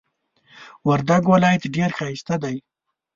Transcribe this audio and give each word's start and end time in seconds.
وردک 0.87 1.23
ولایت 1.33 1.63
ډیر 1.75 1.89
ښایسته 1.97 2.35
دی. 2.43 2.55